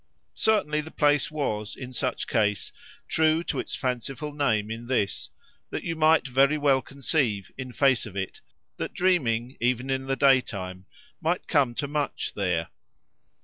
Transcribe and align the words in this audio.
Certainly 0.33 0.81
the 0.81 0.89
place 0.89 1.29
was, 1.29 1.75
in 1.75 1.93
such 1.93 2.25
case, 2.25 2.71
true 3.07 3.43
to 3.43 3.59
its 3.59 3.75
fanciful 3.75 4.33
name 4.33 4.71
in 4.71 4.87
this, 4.87 5.29
that 5.69 5.83
you 5.83 5.95
might 5.95 6.27
very 6.27 6.57
well 6.57 6.81
conceive, 6.81 7.51
in 7.55 7.71
face 7.71 8.07
of 8.07 8.15
it, 8.17 8.41
that 8.77 8.95
dreaming 8.95 9.57
even 9.59 9.91
in 9.91 10.07
the 10.07 10.15
daytime 10.15 10.87
might 11.21 11.47
come 11.47 11.75
to 11.75 11.87
much 11.87 12.33
there. 12.33 12.69